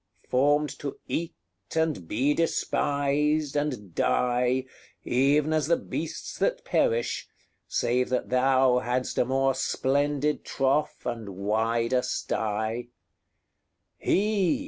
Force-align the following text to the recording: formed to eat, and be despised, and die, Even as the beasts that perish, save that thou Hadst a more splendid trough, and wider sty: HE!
formed 0.27 0.79
to 0.79 0.97
eat, 1.07 1.35
and 1.75 2.07
be 2.07 2.33
despised, 2.33 3.55
and 3.55 3.93
die, 3.93 4.65
Even 5.03 5.53
as 5.53 5.67
the 5.67 5.77
beasts 5.77 6.39
that 6.39 6.65
perish, 6.65 7.27
save 7.67 8.09
that 8.09 8.29
thou 8.29 8.79
Hadst 8.79 9.19
a 9.19 9.25
more 9.25 9.53
splendid 9.53 10.43
trough, 10.43 11.05
and 11.05 11.29
wider 11.37 12.01
sty: 12.01 12.87
HE! 13.99 14.59